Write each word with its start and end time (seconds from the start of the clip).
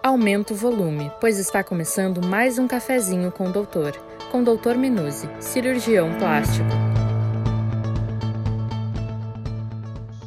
Aumenta 0.00 0.54
o 0.54 0.56
volume, 0.56 1.10
pois 1.20 1.38
está 1.38 1.64
começando 1.64 2.24
mais 2.24 2.56
um 2.56 2.68
cafezinho 2.68 3.32
com 3.32 3.48
o 3.48 3.52
doutor, 3.52 3.92
com 4.30 4.42
o 4.42 4.44
doutor 4.44 4.76
Minuzzi, 4.76 5.26
cirurgião 5.40 6.16
plástico. 6.18 6.68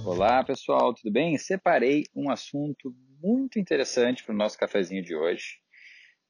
Olá 0.06 0.44
pessoal, 0.44 0.94
tudo 0.94 1.10
bem? 1.10 1.38
Separei 1.38 2.04
um 2.14 2.30
assunto 2.30 2.94
muito 3.24 3.58
interessante 3.60 4.26
para 4.26 4.36
o 4.36 4.38
nosso 4.38 4.58
cafezinho 4.58 5.02
de 5.02 5.16
hoje. 5.16 5.62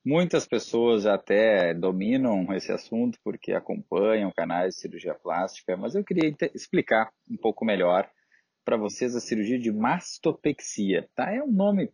Muitas 0.05 0.45
pessoas 0.45 1.07
até 1.07 1.73
dominam 1.73 2.53
esse 2.53 2.71
assunto 2.71 3.17
porque 3.23 3.53
acompanham 3.53 4.31
canais 4.37 4.75
de 4.75 4.81
cirurgia 4.81 5.15
plástica, 5.15 5.75
mas 5.75 5.95
eu 5.95 6.03
queria 6.03 6.31
explicar 6.53 7.11
um 7.29 7.37
pouco 7.37 7.65
melhor 7.65 8.07
para 8.63 8.77
vocês 8.77 9.15
a 9.15 9.19
cirurgia 9.19 9.57
de 9.57 9.71
mastopexia, 9.71 11.09
tá? 11.15 11.33
É 11.33 11.41
um 11.41 11.51
nome, 11.51 11.91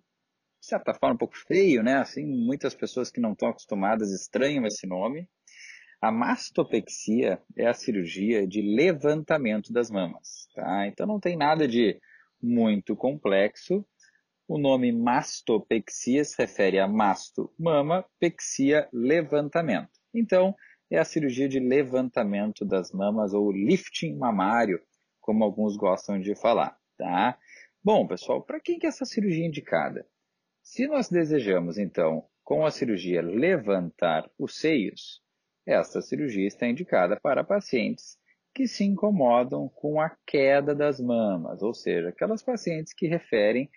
de 0.59 0.67
certa 0.67 0.93
forma, 0.93 1.15
um 1.15 1.17
pouco 1.17 1.37
feio, 1.37 1.83
né? 1.83 1.97
Assim, 1.97 2.25
muitas 2.25 2.73
pessoas 2.73 3.11
que 3.11 3.19
não 3.19 3.33
estão 3.33 3.49
acostumadas 3.49 4.11
estranham 4.11 4.65
esse 4.65 4.87
nome. 4.87 5.27
A 6.01 6.11
mastopexia 6.11 7.41
é 7.55 7.67
a 7.67 7.73
cirurgia 7.73 8.45
de 8.47 8.61
levantamento 8.61 9.73
das 9.73 9.89
mamas, 9.89 10.47
tá? 10.53 10.87
Então 10.87 11.07
não 11.07 11.19
tem 11.19 11.35
nada 11.35 11.67
de 11.67 11.99
muito 12.41 12.95
complexo. 12.95 13.85
O 14.47 14.57
nome 14.57 14.91
mastopexia 14.91 16.23
se 16.23 16.37
refere 16.37 16.79
a 16.79 16.87
masto, 16.87 17.51
mama, 17.59 18.05
pexia, 18.19 18.87
levantamento. 18.93 19.99
Então, 20.13 20.55
é 20.89 20.97
a 20.97 21.05
cirurgia 21.05 21.49
de 21.49 21.59
levantamento 21.59 22.63
das 22.63 22.91
mamas 22.91 23.33
ou 23.33 23.51
lifting 23.51 24.15
mamário, 24.15 24.79
como 25.19 25.43
alguns 25.43 25.75
gostam 25.75 26.19
de 26.19 26.33
falar, 26.35 26.77
tá? 26.97 27.37
Bom, 27.83 28.07
pessoal, 28.07 28.41
para 28.41 28.59
quem 28.59 28.79
que 28.79 28.85
é 28.85 28.89
essa 28.89 29.05
cirurgia 29.05 29.45
indicada? 29.45 30.07
Se 30.69 30.85
nós 30.85 31.07
desejamos, 31.09 31.77
então, 31.77 32.25
com 32.43 32.65
a 32.65 32.69
cirurgia 32.69 33.21
levantar 33.21 34.29
os 34.37 34.59
seios, 34.59 35.21
esta 35.65 36.01
cirurgia 36.01 36.45
está 36.45 36.67
indicada 36.67 37.17
para 37.17 37.41
pacientes 37.41 38.17
que 38.53 38.67
se 38.67 38.83
incomodam 38.83 39.69
com 39.69 40.01
a 40.01 40.13
queda 40.27 40.75
das 40.75 40.99
mamas, 40.99 41.63
ou 41.63 41.73
seja, 41.73 42.09
aquelas 42.09 42.43
pacientes 42.43 42.93
que 42.93 43.07
referem 43.07 43.69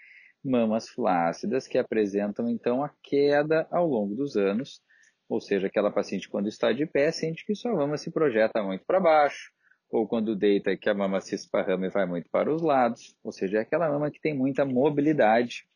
mamas 0.45 0.89
flácidas 0.89 1.69
que 1.69 1.79
apresentam 1.79 2.49
então 2.49 2.83
a 2.83 2.93
queda 3.05 3.69
ao 3.71 3.87
longo 3.87 4.17
dos 4.17 4.37
anos, 4.37 4.83
ou 5.29 5.41
seja, 5.41 5.69
aquela 5.69 5.93
paciente 5.93 6.29
quando 6.29 6.49
está 6.49 6.73
de 6.73 6.87
pé 6.87 7.13
sente 7.13 7.47
que 7.47 7.55
sua 7.55 7.73
mama 7.73 7.97
se 7.97 8.11
projeta 8.11 8.65
muito 8.65 8.85
para 8.85 8.99
baixo, 8.99 9.53
ou 9.89 10.09
quando 10.09 10.35
deita 10.35 10.77
que 10.77 10.91
a 10.91 10.95
mama 10.95 11.21
se 11.21 11.37
esparrama 11.37 11.87
e 11.87 11.91
vai 11.91 12.05
muito 12.05 12.29
para 12.31 12.53
os 12.53 12.61
lados, 12.61 13.15
ou 13.23 13.31
seja, 13.31 13.59
é 13.59 13.61
aquela 13.61 13.89
mama 13.89 14.11
que 14.11 14.21
tem 14.21 14.37
muita 14.37 14.65
mobilidade 14.65 15.70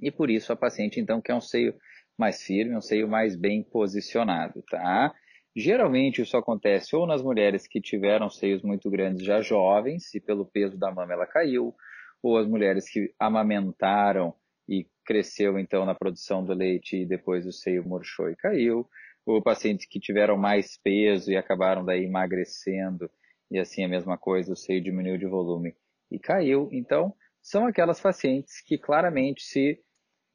e 0.00 0.10
por 0.10 0.30
isso 0.30 0.52
a 0.52 0.56
paciente 0.56 1.00
então 1.00 1.20
quer 1.20 1.34
um 1.34 1.40
seio 1.40 1.74
mais 2.16 2.42
firme, 2.42 2.76
um 2.76 2.80
seio 2.80 3.08
mais 3.08 3.36
bem 3.36 3.62
posicionado, 3.62 4.62
tá? 4.68 5.14
Geralmente 5.56 6.22
isso 6.22 6.36
acontece 6.36 6.94
ou 6.94 7.06
nas 7.06 7.22
mulheres 7.22 7.66
que 7.66 7.80
tiveram 7.80 8.28
seios 8.28 8.62
muito 8.62 8.90
grandes 8.90 9.24
já 9.24 9.40
jovens 9.40 10.14
e 10.14 10.20
pelo 10.20 10.46
peso 10.46 10.78
da 10.78 10.90
mama 10.90 11.12
ela 11.12 11.26
caiu, 11.26 11.74
ou 12.22 12.36
as 12.36 12.46
mulheres 12.46 12.88
que 12.90 13.12
amamentaram 13.18 14.34
e 14.68 14.86
cresceu 15.04 15.58
então 15.58 15.86
na 15.86 15.94
produção 15.94 16.44
do 16.44 16.52
leite 16.52 16.96
e 16.96 17.06
depois 17.06 17.46
o 17.46 17.52
seio 17.52 17.86
murchou 17.86 18.30
e 18.30 18.36
caiu, 18.36 18.88
ou 19.24 19.42
pacientes 19.42 19.86
que 19.86 20.00
tiveram 20.00 20.36
mais 20.36 20.78
peso 20.82 21.30
e 21.30 21.36
acabaram 21.36 21.84
daí 21.84 22.04
emagrecendo 22.04 23.10
e 23.50 23.58
assim 23.58 23.84
a 23.84 23.88
mesma 23.88 24.18
coisa, 24.18 24.52
o 24.52 24.56
seio 24.56 24.82
diminuiu 24.82 25.16
de 25.18 25.26
volume 25.26 25.74
e 26.10 26.18
caiu. 26.18 26.68
Então, 26.70 27.14
são 27.42 27.66
aquelas 27.66 28.00
pacientes 28.00 28.60
que 28.60 28.76
claramente 28.76 29.42
se 29.42 29.80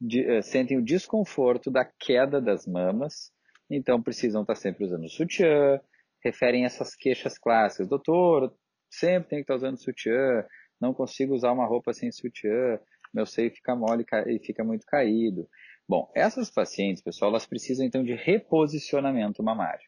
de, 0.05 0.29
uh, 0.29 0.43
sentem 0.43 0.77
o 0.77 0.83
desconforto 0.83 1.71
da 1.71 1.85
queda 1.85 2.41
das 2.41 2.67
mamas, 2.67 3.31
então 3.69 4.03
precisam 4.03 4.41
estar 4.41 4.55
sempre 4.55 4.83
usando 4.83 5.09
sutiã, 5.09 5.79
referem 6.21 6.65
essas 6.65 6.93
queixas 6.93 7.37
clássicas. 7.37 7.87
Doutor, 7.87 8.53
sempre 8.91 9.29
tem 9.29 9.39
que 9.39 9.43
estar 9.43 9.55
usando 9.55 9.81
sutiã, 9.81 10.45
não 10.79 10.93
consigo 10.93 11.33
usar 11.33 11.53
uma 11.53 11.65
roupa 11.65 11.93
sem 11.93 12.11
sutiã, 12.11 12.77
meu 13.13 13.25
seio 13.25 13.49
fica 13.51 13.75
mole 13.75 14.05
e 14.27 14.39
fica 14.39 14.63
muito 14.63 14.85
caído. 14.85 15.47
Bom, 15.87 16.11
essas 16.13 16.49
pacientes, 16.51 17.01
pessoal, 17.01 17.31
elas 17.31 17.45
precisam 17.45 17.85
então 17.85 18.03
de 18.03 18.13
reposicionamento 18.13 19.41
mamário. 19.41 19.87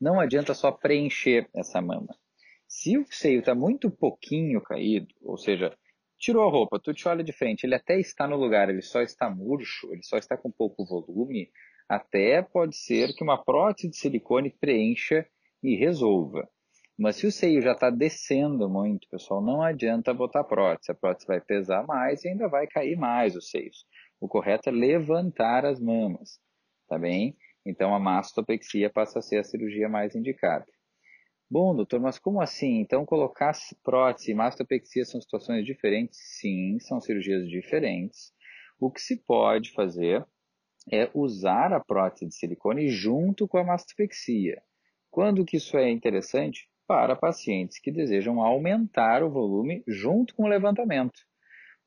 Não 0.00 0.18
adianta 0.18 0.54
só 0.54 0.72
preencher 0.72 1.48
essa 1.54 1.80
mama. 1.80 2.16
Se 2.66 2.98
o 2.98 3.04
seio 3.08 3.40
está 3.40 3.54
muito 3.54 3.90
pouquinho 3.90 4.60
caído, 4.60 5.14
ou 5.20 5.36
seja, 5.36 5.76
tirou 6.22 6.46
a 6.46 6.50
roupa, 6.50 6.78
tu 6.78 6.94
te 6.94 7.08
olha 7.08 7.24
de 7.24 7.32
frente, 7.32 7.64
ele 7.64 7.74
até 7.74 7.98
está 7.98 8.28
no 8.28 8.36
lugar, 8.36 8.70
ele 8.70 8.80
só 8.80 9.02
está 9.02 9.28
murcho, 9.28 9.92
ele 9.92 10.04
só 10.04 10.16
está 10.16 10.36
com 10.36 10.52
pouco 10.52 10.86
volume, 10.86 11.50
até 11.88 12.40
pode 12.40 12.76
ser 12.76 13.12
que 13.12 13.24
uma 13.24 13.42
prótese 13.42 13.90
de 13.90 13.96
silicone 13.96 14.48
preencha 14.48 15.26
e 15.60 15.74
resolva. 15.74 16.48
Mas 16.96 17.16
se 17.16 17.26
o 17.26 17.32
seio 17.32 17.60
já 17.60 17.72
está 17.72 17.90
descendo 17.90 18.68
muito, 18.68 19.08
pessoal, 19.08 19.42
não 19.42 19.62
adianta 19.62 20.14
botar 20.14 20.44
prótese. 20.44 20.92
A 20.92 20.94
prótese 20.94 21.26
vai 21.26 21.40
pesar 21.40 21.84
mais 21.84 22.22
e 22.22 22.28
ainda 22.28 22.48
vai 22.48 22.68
cair 22.68 22.96
mais 22.96 23.34
os 23.34 23.50
seios. 23.50 23.84
O 24.20 24.28
correto 24.28 24.68
é 24.68 24.72
levantar 24.72 25.66
as 25.66 25.80
mamas, 25.80 26.38
tá 26.88 26.96
bem? 26.96 27.36
Então 27.66 27.92
a 27.94 27.98
mastopexia 27.98 28.88
passa 28.88 29.18
a 29.18 29.22
ser 29.22 29.38
a 29.38 29.44
cirurgia 29.44 29.88
mais 29.88 30.14
indicada. 30.14 30.66
Bom, 31.52 31.76
doutor, 31.76 32.00
mas 32.00 32.18
como 32.18 32.40
assim? 32.40 32.80
Então, 32.80 33.04
colocar 33.04 33.52
prótese 33.82 34.30
e 34.30 34.34
mastopexia 34.34 35.04
são 35.04 35.20
situações 35.20 35.66
diferentes? 35.66 36.18
Sim, 36.40 36.78
são 36.80 36.98
cirurgias 36.98 37.46
diferentes. 37.46 38.32
O 38.80 38.90
que 38.90 39.02
se 39.02 39.22
pode 39.22 39.70
fazer 39.72 40.24
é 40.90 41.10
usar 41.12 41.74
a 41.74 41.78
prótese 41.78 42.26
de 42.26 42.34
silicone 42.34 42.88
junto 42.88 43.46
com 43.46 43.58
a 43.58 43.64
mastopexia. 43.64 44.62
Quando 45.10 45.44
que 45.44 45.58
isso 45.58 45.76
é 45.76 45.90
interessante? 45.90 46.70
Para 46.86 47.14
pacientes 47.14 47.78
que 47.78 47.92
desejam 47.92 48.40
aumentar 48.40 49.22
o 49.22 49.30
volume 49.30 49.84
junto 49.86 50.34
com 50.34 50.44
o 50.44 50.48
levantamento, 50.48 51.20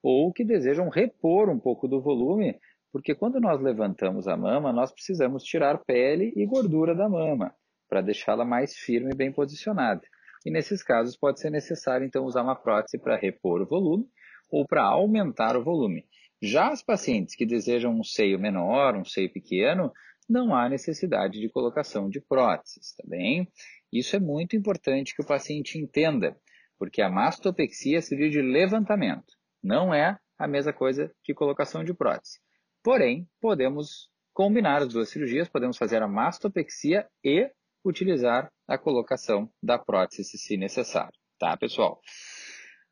ou 0.03 0.31
que 0.31 0.45
desejam 0.45 0.89
repor 0.89 1.49
um 1.49 1.59
pouco 1.59 1.87
do 1.87 1.99
volume, 1.99 2.55
porque 2.91 3.15
quando 3.15 3.39
nós 3.39 3.59
levantamos 3.59 4.27
a 4.27 4.37
mama, 4.37 4.71
nós 4.71 4.91
precisamos 4.91 5.43
tirar 5.43 5.83
pele 5.83 6.31
e 6.35 6.45
gordura 6.45 6.93
da 6.93 7.09
mama 7.09 7.51
para 7.95 8.01
deixá-la 8.01 8.43
mais 8.43 8.75
firme 8.75 9.11
e 9.13 9.15
bem 9.15 9.31
posicionada. 9.31 10.01
E 10.45 10.51
nesses 10.51 10.83
casos 10.83 11.15
pode 11.15 11.39
ser 11.39 11.49
necessário 11.49 12.05
então 12.05 12.25
usar 12.25 12.43
uma 12.43 12.53
prótese 12.53 12.97
para 13.01 13.15
repor 13.15 13.61
o 13.61 13.65
volume 13.65 14.05
ou 14.51 14.67
para 14.67 14.83
aumentar 14.83 15.55
o 15.55 15.63
volume. 15.63 16.05
Já 16.41 16.73
as 16.73 16.83
pacientes 16.83 17.35
que 17.35 17.45
desejam 17.45 17.97
um 17.97 18.03
seio 18.03 18.37
menor, 18.37 18.97
um 18.97 19.05
seio 19.05 19.31
pequeno, 19.31 19.93
não 20.27 20.53
há 20.53 20.67
necessidade 20.67 21.39
de 21.39 21.47
colocação 21.47 22.09
de 22.09 22.19
próteses, 22.19 22.93
tá 22.97 23.03
bem? 23.07 23.47
Isso 23.93 24.13
é 24.17 24.19
muito 24.19 24.57
importante 24.57 25.15
que 25.15 25.21
o 25.21 25.25
paciente 25.25 25.79
entenda, 25.79 26.35
porque 26.77 27.01
a 27.01 27.09
mastopexia 27.09 28.01
seria 28.01 28.29
de 28.29 28.41
levantamento, 28.41 29.37
não 29.63 29.93
é 29.93 30.19
a 30.37 30.47
mesma 30.49 30.73
coisa 30.73 31.09
que 31.23 31.33
colocação 31.33 31.81
de 31.81 31.93
prótese. 31.93 32.41
Porém, 32.83 33.25
podemos 33.39 34.09
combinar 34.33 34.81
as 34.81 34.89
duas 34.89 35.07
cirurgias, 35.07 35.47
podemos 35.47 35.77
fazer 35.77 36.03
a 36.03 36.09
mastopexia 36.09 37.07
e 37.23 37.49
utilizar 37.85 38.49
a 38.67 38.77
colocação 38.77 39.49
da 39.61 39.77
prótese 39.77 40.37
se 40.37 40.57
necessário. 40.57 41.13
Tá, 41.39 41.55
pessoal? 41.55 41.99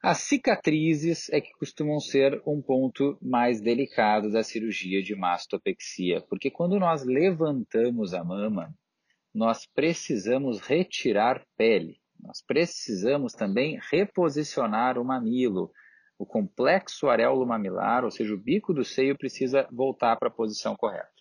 As 0.02 0.20
cicatrizes 0.20 1.30
é 1.30 1.40
que 1.40 1.54
costumam 1.54 2.00
ser 2.00 2.42
um 2.46 2.62
ponto 2.62 3.18
mais 3.22 3.62
delicado 3.62 4.30
da 4.30 4.44
cirurgia 4.44 5.02
de 5.02 5.16
mastopexia, 5.16 6.22
porque 6.30 6.52
quando 6.52 6.78
nós 6.78 7.06
levantamos 7.06 8.14
a 8.14 8.22
mama, 8.22 8.74
nós 9.34 9.66
precisamos 9.74 10.60
retirar 10.60 11.42
pele, 11.58 12.02
nós 12.20 12.44
precisamos 12.46 13.34
também 13.34 13.80
reposicionar 13.90 14.98
o 15.00 15.06
mamilo. 15.06 15.72
O 16.20 16.26
complexo 16.26 17.08
areolo 17.08 17.46
mamilar, 17.46 18.04
ou 18.04 18.12
seja, 18.12 18.34
o 18.34 18.38
bico 18.38 18.74
do 18.74 18.84
seio, 18.84 19.18
precisa 19.18 19.68
voltar 19.72 20.18
para 20.18 20.28
a 20.28 20.34
posição 20.34 20.76
correta. 20.76 21.13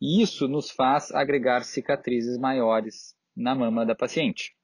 E 0.00 0.22
isso 0.22 0.48
nos 0.48 0.70
faz 0.70 1.12
agregar 1.12 1.62
cicatrizes 1.62 2.38
maiores 2.38 3.14
na 3.36 3.54
mama 3.54 3.84
da 3.84 3.94
paciente, 3.94 4.56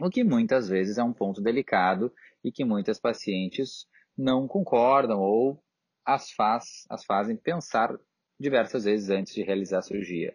o 0.00 0.08
que 0.08 0.24
muitas 0.24 0.66
vezes 0.66 0.96
é 0.96 1.02
um 1.04 1.12
ponto 1.12 1.42
delicado 1.42 2.10
e 2.42 2.50
que 2.50 2.64
muitas 2.64 2.98
pacientes 2.98 3.86
não 4.16 4.48
concordam 4.48 5.20
ou 5.20 5.62
as, 6.06 6.30
faz, 6.32 6.86
as 6.88 7.04
fazem 7.04 7.36
pensar 7.36 7.94
diversas 8.40 8.84
vezes 8.84 9.10
antes 9.10 9.34
de 9.34 9.42
realizar 9.42 9.80
a 9.80 9.82
cirurgia. 9.82 10.34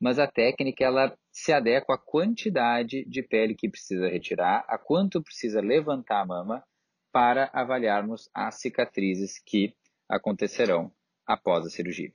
Mas 0.00 0.18
a 0.18 0.26
técnica 0.26 0.84
ela 0.84 1.16
se 1.30 1.52
adequa 1.52 1.94
à 1.94 1.98
quantidade 1.98 3.04
de 3.04 3.22
pele 3.22 3.54
que 3.54 3.70
precisa 3.70 4.08
retirar, 4.08 4.64
a 4.66 4.76
quanto 4.76 5.22
precisa 5.22 5.60
levantar 5.60 6.22
a 6.22 6.26
mama 6.26 6.64
para 7.12 7.48
avaliarmos 7.52 8.28
as 8.34 8.60
cicatrizes 8.60 9.38
que 9.38 9.76
acontecerão 10.08 10.92
após 11.26 11.64
a 11.64 11.70
cirurgia. 11.70 12.10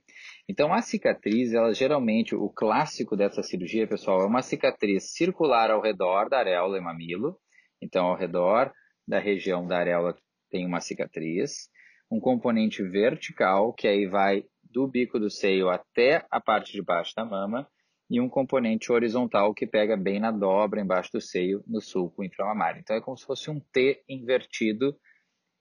Então, 0.48 0.72
a 0.72 0.82
cicatriz, 0.82 1.52
ela 1.52 1.72
geralmente, 1.72 2.34
o 2.34 2.48
clássico 2.48 3.16
dessa 3.16 3.42
cirurgia, 3.42 3.86
pessoal, 3.86 4.22
é 4.22 4.26
uma 4.26 4.42
cicatriz 4.42 5.12
circular 5.12 5.70
ao 5.70 5.80
redor 5.80 6.28
da 6.28 6.38
areola 6.38 6.78
e 6.78 6.80
mamilo. 6.80 7.38
Então, 7.80 8.06
ao 8.06 8.16
redor 8.16 8.72
da 9.06 9.18
região 9.18 9.66
da 9.66 9.78
areola 9.78 10.14
tem 10.50 10.66
uma 10.66 10.80
cicatriz. 10.80 11.70
Um 12.10 12.20
componente 12.20 12.82
vertical, 12.82 13.72
que 13.72 13.86
aí 13.86 14.06
vai 14.06 14.44
do 14.62 14.86
bico 14.86 15.18
do 15.18 15.30
seio 15.30 15.68
até 15.68 16.26
a 16.30 16.40
parte 16.40 16.72
de 16.72 16.82
baixo 16.82 17.14
da 17.16 17.24
mama 17.24 17.68
e 18.10 18.20
um 18.20 18.28
componente 18.28 18.90
horizontal 18.90 19.52
que 19.54 19.66
pega 19.66 19.96
bem 19.96 20.18
na 20.18 20.30
dobra 20.30 20.80
embaixo 20.80 21.12
do 21.12 21.20
seio 21.20 21.62
no 21.66 21.80
sulco 21.80 22.24
inframamário. 22.24 22.80
Então 22.80 22.96
é 22.96 23.00
como 23.00 23.16
se 23.16 23.26
fosse 23.26 23.50
um 23.50 23.60
T 23.60 24.02
invertido 24.08 24.96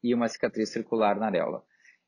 e 0.04 0.14
uma 0.14 0.28
cicatriz 0.28 0.72
circular 0.72 1.18
na 1.20 1.28
areola. 1.28 1.64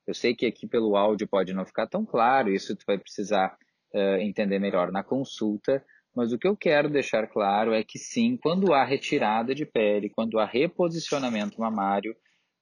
Eu 0.10 0.16
sei 0.16 0.34
que 0.34 0.48
aqui 0.48 0.66
pelo 0.66 0.96
áudio 0.96 1.28
pode 1.28 1.54
não 1.54 1.64
ficar 1.64 1.86
tão 1.86 2.04
claro, 2.04 2.52
isso 2.52 2.76
tu 2.76 2.84
vai 2.84 2.98
precisar 2.98 3.56
uh, 3.94 4.18
entender 4.20 4.58
melhor 4.58 4.92
na 4.92 5.04
consulta, 5.04 5.86
mas 6.16 6.34
o 6.34 6.40
que 6.40 6.48
eu 6.48 6.58
quero 6.58 6.90
deixar 6.90 7.28
claro 7.28 7.76
é 7.76 7.84
que 7.84 8.00
sim, 8.00 8.36
quando 8.36 8.74
há 8.74 8.84
retirada 8.84 9.54
de 9.54 9.68
pele, 9.68 10.10
quando 10.10 10.40
há 10.40 10.46
reposicionamento 10.46 11.62
mamário, 11.62 12.16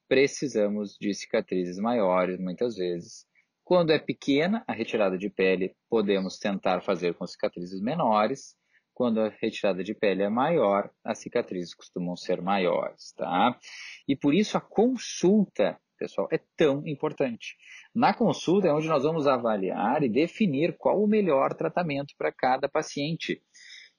precisamos 0.09 0.97
de 0.99 1.13
cicatrizes 1.13 1.79
maiores 1.79 2.37
muitas 2.37 2.75
vezes. 2.75 3.25
Quando 3.63 3.93
é 3.93 3.97
pequena 3.97 4.61
a 4.67 4.73
retirada 4.73 5.17
de 5.17 5.29
pele, 5.29 5.73
podemos 5.89 6.37
tentar 6.37 6.81
fazer 6.81 7.13
com 7.13 7.25
cicatrizes 7.25 7.79
menores. 7.79 8.57
Quando 8.93 9.21
a 9.21 9.29
retirada 9.29 9.85
de 9.85 9.93
pele 9.93 10.23
é 10.23 10.29
maior, 10.29 10.91
as 11.01 11.19
cicatrizes 11.19 11.73
costumam 11.73 12.17
ser 12.17 12.41
maiores, 12.41 13.13
tá? 13.15 13.57
E 14.05 14.17
por 14.17 14.33
isso 14.33 14.57
a 14.57 14.61
consulta, 14.61 15.79
pessoal, 15.97 16.27
é 16.31 16.39
tão 16.55 16.85
importante. 16.87 17.55
Na 17.93 18.13
consulta 18.13 18.67
é 18.67 18.73
onde 18.73 18.87
nós 18.87 19.03
vamos 19.03 19.27
avaliar 19.27 20.03
e 20.03 20.09
definir 20.09 20.77
qual 20.77 21.01
o 21.01 21.07
melhor 21.07 21.53
tratamento 21.53 22.13
para 22.17 22.31
cada 22.31 22.69
paciente. 22.69 23.41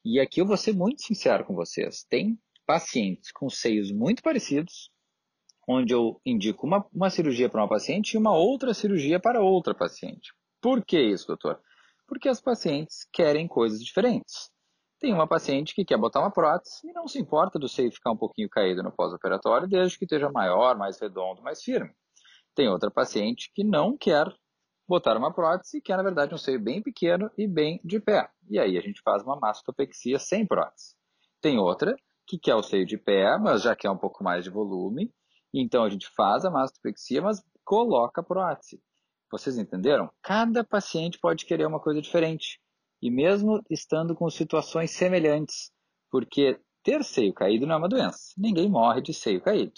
E 0.05 0.21
aqui 0.21 0.41
eu 0.41 0.47
vou 0.47 0.57
ser 0.57 0.75
muito 0.75 1.03
sincero 1.03 1.45
com 1.45 1.55
vocês. 1.55 2.05
Tem 2.09 2.39
pacientes 2.67 3.33
com 3.33 3.49
seios 3.51 3.91
muito 3.91 4.23
parecidos, 4.23 4.91
onde 5.69 5.93
eu 5.93 6.21
indico 6.25 6.67
uma, 6.67 6.87
uma 6.93 7.11
cirurgia 7.11 7.49
para 7.49 7.63
uma 7.63 7.69
paciente 7.69 8.13
e 8.13 8.19
uma 8.19 8.37
outra 8.37 8.73
cirurgia 8.73 9.21
para 9.21 9.43
outra 9.43 9.75
paciente. 9.75 10.33
Por 10.61 10.85
que 10.85 11.01
isso, 11.01 11.27
doutor? 11.27 11.61
Porque 12.07 12.29
as 12.29 12.41
pacientes 12.41 13.07
querem 13.13 13.47
coisas 13.47 13.81
diferentes. 13.81 14.51
Tem 14.99 15.13
uma 15.13 15.27
paciente 15.27 15.75
que 15.75 15.85
quer 15.85 15.97
botar 15.97 16.21
uma 16.21 16.31
prótese 16.31 16.89
e 16.89 16.93
não 16.93 17.07
se 17.07 17.19
importa 17.19 17.59
do 17.59 17.69
seio 17.69 17.93
ficar 17.93 18.11
um 18.11 18.17
pouquinho 18.17 18.49
caído 18.49 18.83
no 18.83 18.93
pós-operatório, 18.93 19.69
desde 19.69 19.99
que 19.99 20.05
esteja 20.05 20.31
maior, 20.31 20.77
mais 20.77 20.99
redondo, 21.01 21.43
mais 21.43 21.63
firme. 21.63 21.91
Tem 22.55 22.69
outra 22.69 22.91
paciente 22.91 23.51
que 23.55 23.63
não 23.63 23.97
quer 23.97 24.27
botar 24.89 25.17
uma 25.17 25.33
prótese 25.33 25.79
e 25.79 25.81
quer, 25.81 25.97
na 25.97 26.03
verdade, 26.03 26.35
um 26.35 26.39
seio 26.39 26.61
bem 26.61 26.83
pequeno 26.83 27.31
e 27.39 27.47
bem 27.47 27.81
de 27.85 28.01
pé. 28.01 28.29
E 28.51 28.59
aí 28.59 28.77
a 28.77 28.81
gente 28.81 29.01
faz 29.03 29.23
uma 29.23 29.39
mastopexia 29.39 30.19
sem 30.19 30.47
prótese. 30.47 30.97
Tem 31.41 31.59
outra 31.59 31.95
que 32.27 32.39
quer 32.39 32.55
o 32.55 32.63
seio 32.63 32.85
de 32.85 32.99
pé, 32.99 33.39
mas 33.39 33.63
já 33.63 33.77
quer 33.77 33.91
um 33.91 33.97
pouco 33.97 34.25
mais 34.25 34.43
de 34.43 34.51
volume 34.51 35.13
então 35.53 35.85
a 35.85 35.89
gente 35.89 36.09
faz 36.15 36.45
a 36.45 36.51
mastopexia, 36.51 37.23
mas 37.23 37.43
coloca 37.65 38.21
a 38.21 38.25
prótese. 38.25 38.83
Vocês 39.31 39.59
entenderam? 39.59 40.11
Cada 40.23 40.65
paciente 40.65 41.19
pode 41.19 41.45
querer 41.45 41.67
uma 41.67 41.81
coisa 41.81 42.01
diferente. 42.01 42.61
E 43.01 43.11
mesmo 43.11 43.63
estando 43.71 44.15
com 44.15 44.29
situações 44.29 44.91
semelhantes, 44.91 45.71
porque 46.11 46.59
ter 46.83 47.05
seio 47.05 47.33
caído 47.33 47.67
não 47.67 47.75
é 47.75 47.79
uma 47.79 47.89
doença. 47.89 48.33
Ninguém 48.37 48.69
morre 48.69 49.01
de 49.01 49.13
seio 49.13 49.41
caído. 49.41 49.73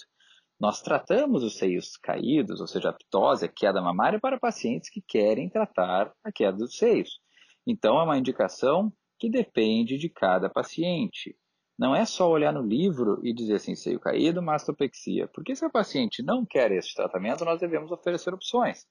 Nós 0.58 0.82
tratamos 0.82 1.42
os 1.42 1.56
seios 1.56 1.96
caídos, 1.96 2.60
ou 2.60 2.66
seja, 2.66 2.90
a 2.90 2.92
ptose, 2.92 3.46
a 3.46 3.48
queda 3.48 3.80
mamária, 3.80 4.20
para 4.20 4.38
pacientes 4.38 4.90
que 4.90 5.00
querem 5.00 5.48
tratar 5.48 6.12
a 6.22 6.30
queda 6.30 6.58
dos 6.58 6.76
seios. 6.76 7.18
Então 7.66 7.98
é 7.98 8.04
uma 8.04 8.18
indicação 8.18 8.92
que 9.18 9.30
depende 9.30 9.96
de 9.98 10.08
cada 10.08 10.48
paciente. 10.48 11.36
Não 11.78 11.96
é 11.96 12.04
só 12.04 12.28
olhar 12.28 12.52
no 12.52 12.60
livro 12.60 13.20
e 13.24 13.32
dizer 13.32 13.54
assim, 13.54 13.74
seio 13.74 13.98
caído, 13.98 14.42
mastopexia. 14.42 15.26
Porque 15.28 15.56
se 15.56 15.64
a 15.64 15.70
paciente 15.70 16.22
não 16.22 16.44
quer 16.44 16.70
esse 16.72 16.94
tratamento, 16.94 17.42
nós 17.42 17.58
devemos 17.58 17.90
oferecer 17.90 18.34
opções. 18.34 18.86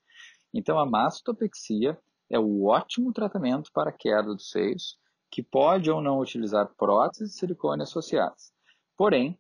Então, 0.52 0.80
a 0.80 0.88
mastopexia 0.88 1.96
é 2.30 2.40
o 2.40 2.66
ótimo 2.66 3.12
tratamento 3.12 3.72
para 3.74 3.90
a 3.90 3.94
queda 3.94 4.34
dos 4.34 4.50
seios, 4.50 4.98
que 5.32 5.44
pode 5.44 5.90
ou 5.90 6.02
não 6.02 6.20
utilizar 6.20 6.74
próteses 6.78 7.34
de 7.34 7.40
silicone 7.40 7.84
associadas. 7.84 8.52
Porém, 8.98 9.40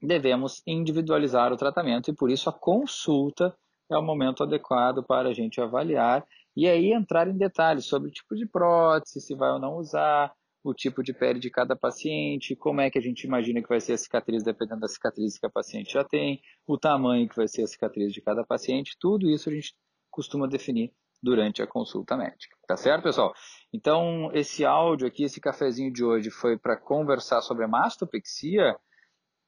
devemos 0.00 0.62
individualizar 0.66 1.52
o 1.52 1.56
tratamento 1.56 2.10
e 2.10 2.14
por 2.14 2.30
isso 2.30 2.48
a 2.48 2.52
consulta 2.52 3.56
é 3.90 3.96
o 3.96 4.02
momento 4.02 4.42
adequado 4.42 5.02
para 5.02 5.30
a 5.30 5.32
gente 5.32 5.60
avaliar 5.60 6.26
e 6.56 6.68
aí 6.68 6.92
entrar 6.92 7.28
em 7.28 7.36
detalhes 7.36 7.86
sobre 7.86 8.08
o 8.08 8.12
tipo 8.12 8.34
de 8.34 8.46
prótese, 8.46 9.20
se 9.20 9.34
vai 9.34 9.50
ou 9.50 9.58
não 9.58 9.76
usar, 9.76 10.32
o 10.62 10.74
tipo 10.74 11.02
de 11.02 11.12
pele 11.12 11.38
de 11.38 11.50
cada 11.50 11.76
paciente, 11.76 12.56
como 12.56 12.80
é 12.80 12.90
que 12.90 12.98
a 12.98 13.02
gente 13.02 13.24
imagina 13.24 13.62
que 13.62 13.68
vai 13.68 13.80
ser 13.80 13.92
a 13.92 13.98
cicatriz, 13.98 14.42
dependendo 14.42 14.80
da 14.80 14.88
cicatriz 14.88 15.38
que 15.38 15.46
a 15.46 15.50
paciente 15.50 15.92
já 15.92 16.04
tem, 16.04 16.40
o 16.66 16.76
tamanho 16.76 17.28
que 17.28 17.36
vai 17.36 17.48
ser 17.48 17.62
a 17.62 17.66
cicatriz 17.66 18.12
de 18.12 18.20
cada 18.20 18.44
paciente, 18.44 18.96
tudo 19.00 19.30
isso 19.30 19.48
a 19.48 19.52
gente 19.52 19.74
costuma 20.10 20.46
definir 20.46 20.92
durante 21.22 21.62
a 21.62 21.66
consulta 21.66 22.16
médica. 22.16 22.56
Tá 22.66 22.76
certo, 22.76 23.02
pessoal? 23.02 23.34
Então, 23.72 24.30
esse 24.32 24.64
áudio 24.64 25.06
aqui, 25.06 25.24
esse 25.24 25.40
cafezinho 25.40 25.92
de 25.92 26.04
hoje 26.04 26.30
foi 26.30 26.56
para 26.56 26.76
conversar 26.76 27.42
sobre 27.42 27.64
a 27.64 27.68
mastopexia, 27.68 28.76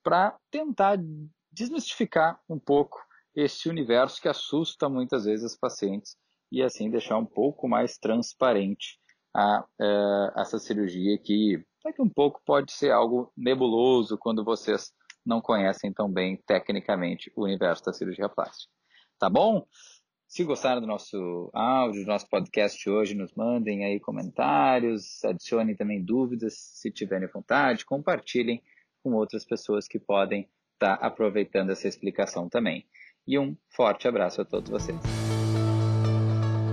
para 0.03 0.37
tentar 0.51 0.99
desmistificar 1.53 2.41
um 2.49 2.59
pouco 2.59 2.99
esse 3.35 3.69
universo 3.69 4.21
que 4.21 4.29
assusta 4.29 4.89
muitas 4.89 5.25
vezes 5.25 5.53
os 5.53 5.59
pacientes 5.59 6.17
e 6.51 6.63
assim 6.63 6.91
deixar 6.91 7.17
um 7.17 7.27
pouco 7.27 7.69
mais 7.69 7.97
transparente 7.97 8.99
a, 9.35 9.65
é, 9.81 10.33
essa 10.41 10.59
cirurgia 10.59 11.17
que 11.19 11.63
daqui 11.85 12.03
um 12.03 12.09
pouco 12.09 12.43
pode 12.45 12.73
ser 12.73 12.91
algo 12.91 13.33
nebuloso 13.37 14.19
quando 14.19 14.45
vocês 14.45 14.93
não 15.25 15.41
conhecem 15.41 15.93
tão 15.93 16.11
bem 16.11 16.37
tecnicamente 16.47 17.31
o 17.37 17.45
universo 17.45 17.85
da 17.85 17.93
cirurgia 17.93 18.29
plástica. 18.29 18.73
Tá 19.19 19.29
bom? 19.29 19.67
Se 20.31 20.45
gostaram 20.45 20.81
do 20.81 20.87
nosso 20.87 21.51
áudio, 21.53 22.05
do 22.05 22.07
nosso 22.07 22.29
podcast 22.29 22.89
hoje, 22.89 23.17
nos 23.17 23.35
mandem 23.35 23.85
aí 23.85 23.99
comentários, 23.99 25.25
adicionem 25.25 25.75
também 25.75 26.01
dúvidas 26.01 26.55
se 26.57 26.89
tiverem 26.89 27.27
vontade, 27.27 27.85
compartilhem 27.85 28.63
com 29.03 29.15
outras 29.15 29.45
pessoas 29.45 29.89
que 29.89 29.99
podem 29.99 30.49
estar 30.75 30.99
tá 30.99 31.05
aproveitando 31.05 31.71
essa 31.71 31.89
explicação 31.89 32.49
também. 32.49 32.87
E 33.27 33.41
um 33.41 33.57
forte 33.75 34.07
abraço 34.07 34.41
a 34.41 34.45
todos 34.45 34.71
vocês. 34.71 35.01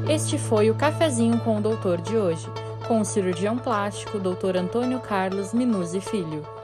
Este 0.07 0.37
foi 0.37 0.69
o 0.69 0.77
Cafezinho 0.77 1.43
com 1.43 1.57
o 1.57 1.61
Doutor 1.61 1.99
de 1.99 2.15
hoje, 2.15 2.45
com 2.87 3.01
o 3.01 3.05
cirurgião 3.05 3.57
plástico 3.57 4.19
Dr. 4.19 4.55
Antônio 4.55 5.01
Carlos 5.01 5.51
Minuzzi 5.51 5.99
Filho. 5.99 6.56